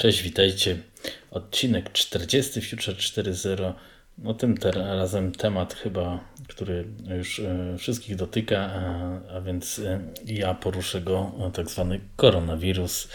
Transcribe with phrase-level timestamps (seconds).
[0.00, 0.76] Cześć, witajcie.
[1.30, 3.72] Odcinek 40 Future 4.0.
[4.18, 6.84] No tym razem temat chyba, który
[7.16, 13.08] już e, wszystkich dotyka, a, a więc e, ja poruszę go, tak zwany koronawirus.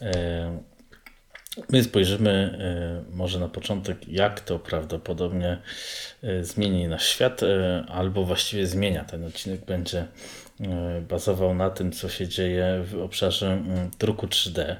[0.00, 0.58] E,
[1.70, 2.58] my spojrzymy
[3.10, 5.58] może na początek, jak to prawdopodobnie
[6.40, 7.40] zmieni nasz świat,
[7.88, 9.04] albo właściwie zmienia.
[9.04, 10.06] Ten odcinek będzie
[11.08, 13.62] bazował na tym, co się dzieje w obszarze
[13.98, 14.76] druku 3D.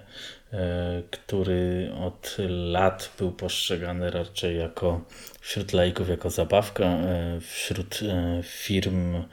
[0.55, 5.01] E, który od lat był postrzegany raczej jako
[5.41, 9.25] wśród laików jako zabawka, e, wśród e, firm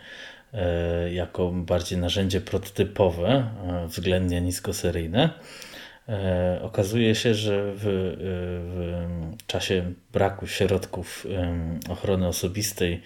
[1.12, 3.49] jako bardziej narzędzie prototypowe,
[3.88, 5.29] względnie niskoseryjne.
[6.62, 7.84] Okazuje się, że w,
[9.38, 11.27] w czasie braku środków
[11.90, 13.01] ochrony osobistej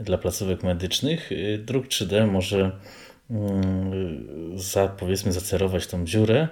[0.00, 2.72] dla placówek medycznych druk 3D może
[4.54, 6.48] za, powiedzmy zacerować tą dziurę.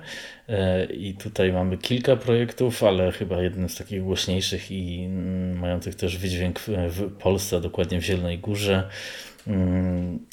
[0.48, 5.94] E, i tutaj mamy kilka projektów, ale chyba jednym z takich głośniejszych i mm, mających
[5.94, 8.74] też wydźwięk w Polsce, dokładnie w Zielonej Górze.
[8.74, 8.88] mm,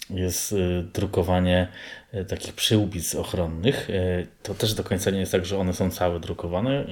[0.09, 1.67] jest e, drukowanie
[2.11, 3.87] e, takich przyłbic ochronnych.
[4.43, 6.85] To też do końca nie jest tak, że one są całe drukowane,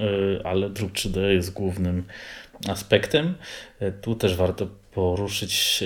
[0.44, 2.04] ale druk 3D jest głównym
[2.68, 3.36] aspektem.
[4.02, 5.84] Tu też warto poruszyć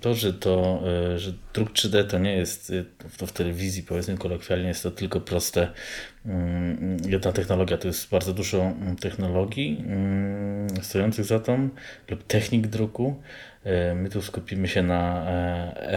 [0.00, 0.82] to, że, to,
[1.16, 2.72] że druk 3D to nie jest,
[3.18, 5.68] to w telewizji powiedzmy kolokwialnie jest to tylko proste,
[6.26, 11.68] mm, jedna technologia, to jest bardzo dużo mm, technologii mm, stojących za tą
[12.10, 13.22] lub technik druku.
[13.64, 15.26] E, my tu skupimy się na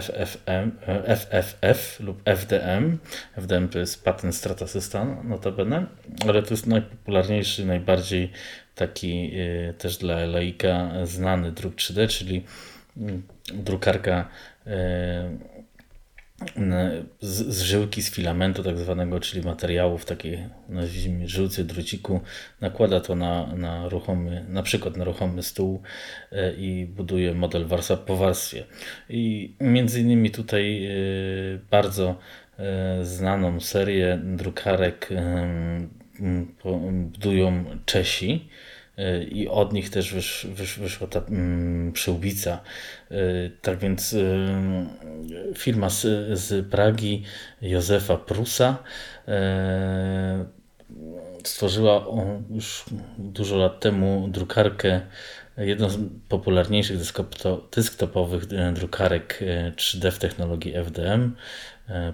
[0.02, 0.70] FFM,
[1.06, 2.98] FFF lub FDM.
[3.36, 5.86] FDM to jest patent strata system, notabene,
[6.28, 8.30] ale to jest najpopularniejszy, najbardziej
[8.74, 9.32] taki
[9.78, 12.44] też dla laika znany druk 3D, czyli
[12.96, 13.22] mm,
[13.54, 14.28] drukarka
[17.20, 22.20] z, z żyłki, z filamentu tak zwanego, czyli materiału w takiej nazwijmy żyłce druciku,
[22.60, 25.82] nakłada to na, na ruchomy, na przykład na ruchomy stół
[26.32, 28.64] y, i buduje model warstwa po warstwie.
[29.08, 30.88] I między innymi tutaj
[31.70, 32.18] bardzo
[33.02, 35.08] znaną serię drukarek
[36.62, 38.77] budują Czesi e,
[39.30, 42.60] i od nich też wysz, wysz, wyszła ta mm, przyłbica.
[43.10, 43.16] E,
[43.62, 44.18] tak więc e,
[45.56, 46.02] firma z,
[46.38, 47.22] z Pragi
[47.62, 48.78] Józefa Prusa
[51.44, 52.06] stworzyła
[52.50, 52.84] już
[53.18, 55.00] dużo lat temu drukarkę,
[55.56, 55.98] jedną z
[56.28, 56.98] popularniejszych
[57.76, 59.44] desktopowych drukarek
[59.76, 61.32] 3D w technologii FDM,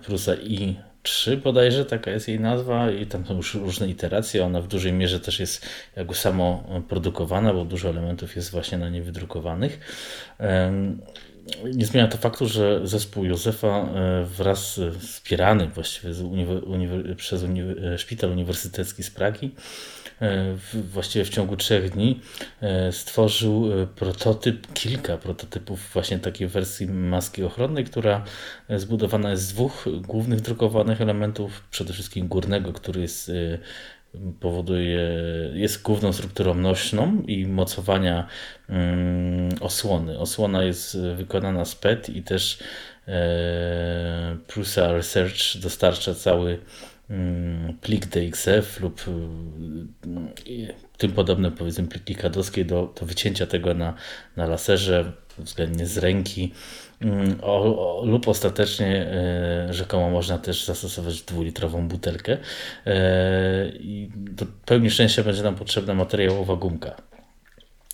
[0.03, 4.44] Prusa i 3 bodajże, taka jest jej nazwa i tam są już różne iteracje.
[4.44, 5.66] Ona w dużej mierze też jest
[5.97, 9.81] jakby samo produkowana, bo dużo elementów jest właśnie na niej wydrukowanych.
[11.75, 18.00] Nie zmienia to faktu, że zespół Józefa e, wraz wspierany właściwie uniwer, uniwer, przez uniwer,
[18.00, 19.50] Szpital Uniwersytecki z Pragi
[20.23, 20.57] E,
[20.93, 22.21] właściwie w ciągu trzech dni
[22.61, 28.25] e, stworzył e, prototyp, kilka prototypów właśnie takiej wersji maski ochronnej, która
[28.77, 33.33] zbudowana jest z dwóch głównych drukowanych elementów, przede wszystkim górnego, który jest
[34.41, 35.01] powoduje,
[35.55, 38.27] jest główną strukturą nośną i mocowania
[38.69, 40.19] mm, osłony.
[40.19, 42.59] Osłona jest wykonana z PET i też
[44.47, 46.59] Prusa Research dostarcza cały
[47.81, 53.94] plik DXF lub y, tym podobne powiedzmy pliki kadowskie do, do wycięcia tego na,
[54.37, 56.53] na laserze względnie z ręki.
[57.00, 57.56] Mm, o,
[58.00, 62.38] o, lub ostatecznie e, rzekomo można też zastosować dwulitrową butelkę.
[62.87, 66.97] E, i do pełni szczęścia będzie nam potrzebna materiałowa gumka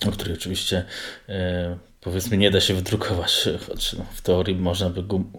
[0.09, 0.85] o której oczywiście
[1.29, 5.33] e, powiedzmy nie da się wydrukować, choć no, w teorii można by gum,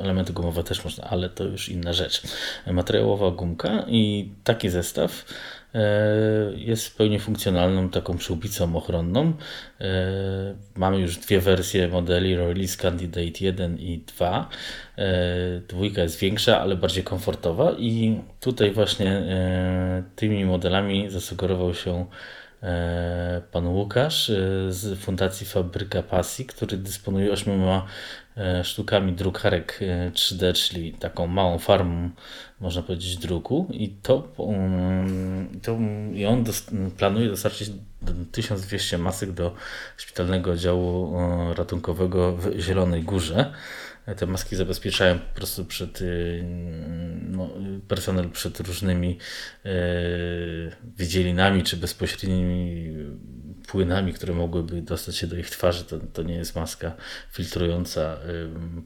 [0.00, 2.22] elementy gumowe też można, ale to już inna rzecz.
[2.66, 5.24] Materiałowa gumka i taki zestaw
[5.74, 5.80] e,
[6.56, 9.32] jest w pełni funkcjonalną taką przyłbicą ochronną.
[9.80, 9.84] E,
[10.76, 14.48] mamy już dwie wersje modeli Release Candidate 1 i 2.
[15.68, 19.22] Dwójka jest większa, ale bardziej komfortowa i tutaj właśnie
[20.16, 22.06] tymi modelami zasugerował się
[23.52, 24.34] pan Łukasz e,
[24.72, 27.86] z Fundacji Fabryka Pasji, który dysponuje ośmioma
[28.36, 29.80] e, sztukami drukarek
[30.12, 32.10] 3D, czyli taką małą farmą,
[32.60, 33.66] można powiedzieć, druku.
[33.70, 35.78] I to, mm, to
[36.14, 36.66] i on dos,
[36.96, 37.70] planuje dostarczyć
[38.32, 39.54] 1200 masek do
[39.96, 41.16] szpitalnego oddziału
[41.54, 43.52] ratunkowego w Zielonej Górze.
[44.16, 46.44] Te maski zabezpieczają po prostu przed y,
[47.28, 47.50] no,
[47.88, 49.18] personel przed różnymi
[49.64, 49.70] e,
[50.96, 52.94] wydzielinami czy bezpośrednimi
[53.68, 55.84] płynami, które mogłyby dostać się do ich twarzy.
[55.84, 56.92] To, to nie jest maska
[57.32, 58.18] filtrująca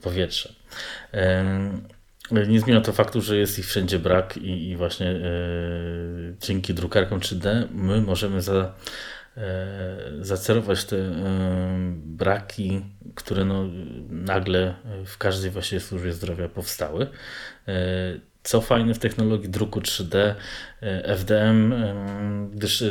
[0.03, 0.55] powietrze.
[2.49, 5.21] nie zmienia to faktu, że jest ich wszędzie brak i, i właśnie e,
[6.41, 8.75] dzięki drukarkom 3D my możemy za, e,
[10.21, 11.13] zacerować te e,
[11.97, 12.83] braki,
[13.15, 13.65] które no,
[14.09, 14.75] nagle
[15.07, 17.07] w każdej właśnie służbie zdrowia powstały.
[17.69, 17.75] E,
[18.43, 20.35] co fajne w technologii druku 3D, e,
[21.17, 21.95] FDM, e,
[22.53, 22.85] gdyż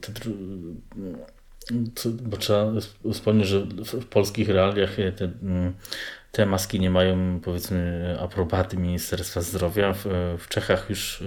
[0.00, 0.12] te,
[2.22, 2.72] bo trzeba
[3.12, 5.30] wspomnieć, że w polskich realiach te,
[6.32, 9.92] te maski nie mają powiedzmy aprobaty Ministerstwa Zdrowia.
[9.92, 10.04] W,
[10.38, 11.22] w Czechach już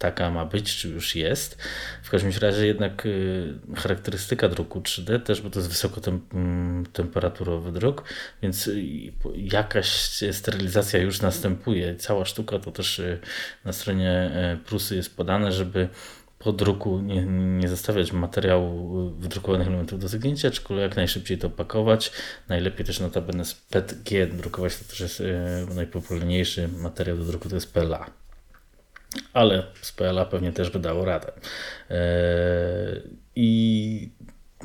[0.00, 1.58] taka ma być, czy już jest.
[2.02, 8.04] W każdym razie jednak y, charakterystyka druku 3D też, bo to jest wysokotemperaturowy druk,
[8.42, 8.82] więc y,
[9.36, 9.88] jakaś
[10.32, 11.96] sterylizacja już następuje.
[11.96, 13.02] Cała sztuka to też
[13.64, 14.30] na stronie
[14.64, 15.88] Prusy jest podane, żeby
[16.38, 17.22] po druku nie,
[17.58, 22.12] nie zostawiać materiału wydrukowanych elementów do zagnięcia, tylko jak najszybciej to pakować.
[22.48, 25.24] Najlepiej też notabene z PETG drukować, to też jest e,
[25.74, 28.19] najpopularniejszy materiał do druku, to jest PLA.
[29.32, 31.32] Ale z PLA pewnie też by dało radę.
[31.90, 31.96] E,
[33.36, 34.10] I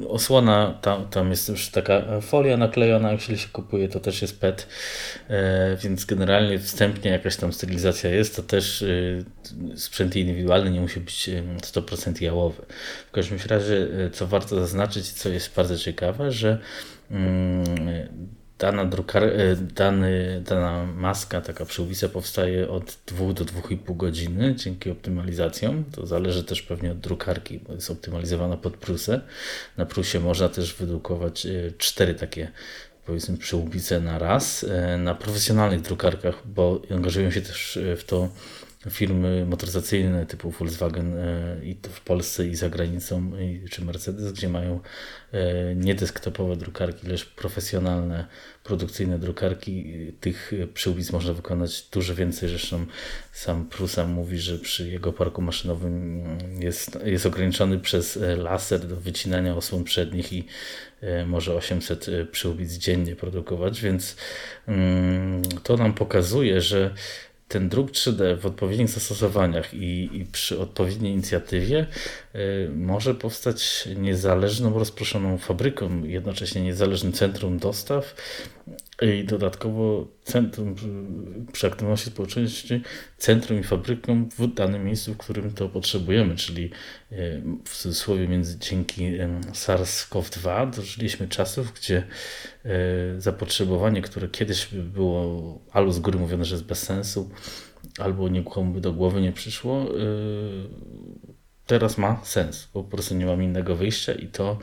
[0.07, 4.68] osłona, tam, tam jest już taka folia naklejona, jeśli się kupuje, to też jest PET,
[5.30, 8.88] e, więc generalnie wstępnie jakaś tam stylizacja jest, to też e,
[9.75, 11.30] sprzęt indywidualny nie musi być
[11.62, 12.63] 100% jałowy.
[13.07, 16.59] W każdym razie, e, co warto zaznaczyć, co jest bardzo ciekawe, że
[17.12, 17.63] mm,
[18.60, 24.92] dana, drukar, e, dany, dana maska, taka przyłbica powstaje od 2 do 2,5 godziny dzięki
[24.92, 25.84] optymalizacjom.
[25.92, 29.22] To zależy też pewnie od drukarki, bo jest optymalizowana pod prusę.
[29.78, 32.52] Na prusie można też wydrukować e, cztery takie
[33.06, 34.63] powiedzmy przyłbice na raz.
[34.63, 38.30] E, na profesjonalnych drukarkach, bo angażują się też w to
[38.90, 43.32] firmy motoryzacyjne typu Volkswagen e, i w Polsce i za granicą,
[43.72, 44.80] czy Mercedes, gdzie mają
[45.32, 48.26] e, nie desktopowe drukarki, lecz profesjonalne,
[48.64, 49.94] produkcyjne drukarki.
[50.20, 52.50] Tych przyłbic można wykonać dużo więcej.
[52.50, 52.86] Zresztą
[53.32, 56.24] sam Prusa mówi, że przy jego parku maszynowym
[56.60, 60.46] jest, jest ograniczony przez laser do wycinania osłon przednich i
[61.02, 64.16] e, może 800 przyłbic dziennie produkować, więc
[64.68, 66.94] mm, to nam pokazuje, że
[67.47, 71.88] ten druk 3D w odpowiednich zastosowaniach i, i przy odpowiedniej inicjatywie
[72.36, 78.15] y, może powstać niezależną, rozproszoną fabryką, jednocześnie niezależnym centrum dostaw
[79.01, 80.75] i dodatkowo centrum
[81.53, 82.81] przy aktywności społeczności,
[83.18, 86.69] centrum i fabryką w danym miejscu, w którym to potrzebujemy, czyli
[87.12, 87.15] e,
[87.65, 89.12] w cudzysłowie między, dzięki
[89.51, 92.03] SARS-CoV-2 dożyliśmy czasów, gdzie
[92.65, 92.71] e,
[93.21, 97.30] zapotrzebowanie, które kiedyś było albo z góry mówione, że jest bez sensu,
[98.00, 99.86] albo nikomu by do głowy nie przyszło, e,
[101.65, 102.68] teraz ma sens.
[102.74, 104.59] Po prostu nie mam innego wyjścia i to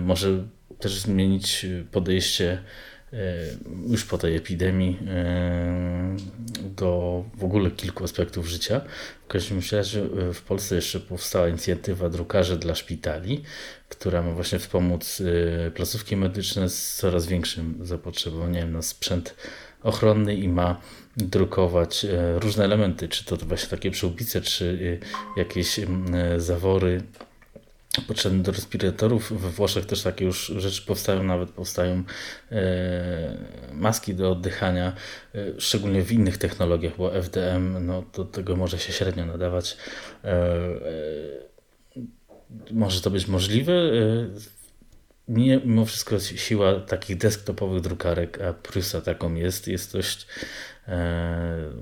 [0.00, 0.44] może
[0.78, 2.62] też zmienić podejście
[3.88, 6.16] już po tej epidemii e,
[6.76, 8.80] do w ogóle kilku aspektów życia.
[9.24, 13.42] W każdym razie e, w Polsce jeszcze powstała inicjatywa Drukarzy dla Szpitali,
[13.88, 15.22] która ma właśnie wspomóc
[15.74, 19.34] placówki medyczne z coraz większym zapotrzebowaniem na sprzęt
[19.82, 20.80] ochronny i ma
[21.16, 22.06] drukować
[22.36, 25.00] różne elementy, czy to właśnie takie przyłbice, czy
[25.36, 25.80] jakieś
[26.36, 27.02] zawory
[28.02, 29.42] potrzebne do respiratorów.
[29.42, 32.02] We Włoszech też takie już rzeczy powstają, nawet powstają
[32.52, 33.38] e,
[33.72, 34.92] maski do oddychania,
[35.34, 39.76] e, szczególnie w innych technologiach, bo FDM no, do tego może się średnio nadawać.
[40.24, 40.46] E,
[42.70, 43.72] może to być możliwe.
[45.28, 50.26] Mimo wszystko siła takich desktopowych drukarek, a Prusa taką jest, jest dość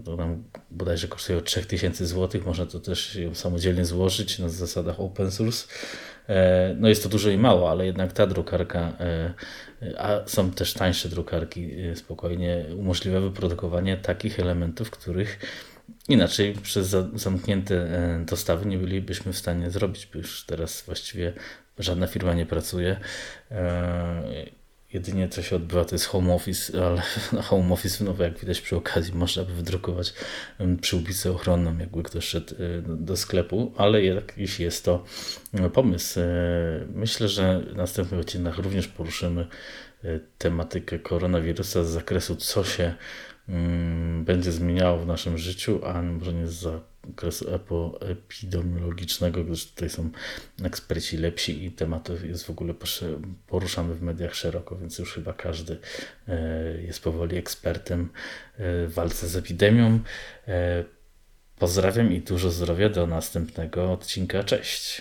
[0.05, 5.67] to nam bodajże kosztuje 3000 zł, można to też samodzielnie złożyć na zasadach open source.
[6.29, 9.35] E, no jest to dużo i mało, ale jednak ta drukarka, e,
[9.99, 15.39] a są też tańsze drukarki, e, spokojnie umożliwia wyprodukowanie takich elementów, których
[16.09, 17.89] inaczej przez zamknięte
[18.27, 21.33] dostawy nie bylibyśmy w stanie zrobić, bo już teraz właściwie
[21.79, 22.97] żadna firma nie pracuje
[24.95, 27.03] Jedynie co się odbywa to jest home office, ale
[27.49, 30.15] home office, no jak widać przy okazji, można by wydrukować
[30.81, 35.05] przyłbicę ochronną, jakby ktoś szedł y, do sklepu, ale jakiś jest to
[35.67, 36.21] y, pomysł.
[36.95, 39.47] Myślę, że w następnych odcinkach również poruszymy
[40.39, 42.95] tematykę koronawirusa z zakresu, co się
[44.25, 47.47] będzie zmieniało w naszym życiu, a może nie z okresu
[48.01, 50.11] epidemiologicznego, gdyż tutaj są
[50.63, 52.75] eksperci lepsi i temat jest w ogóle
[53.47, 55.79] poruszany w mediach szeroko, więc już chyba każdy
[56.29, 60.01] e, jest powoli ekspertem e, w walce z epidemią.
[60.49, 60.85] E,
[61.59, 64.45] pozdrawiam i dużo zdrowia do następnego odcinka.
[64.45, 64.93] Cześć.